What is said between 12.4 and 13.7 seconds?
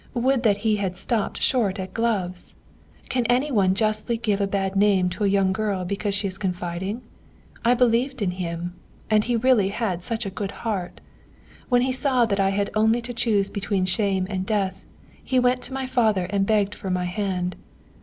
had only to choose